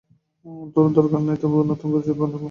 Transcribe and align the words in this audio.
কোনো 0.75 0.89
দরকার 0.97 1.21
নেই, 1.21 1.37
তবু 1.41 1.57
নতুন 1.71 1.87
করে 1.91 2.03
চুল 2.05 2.17
বাঁধলুম। 2.19 2.39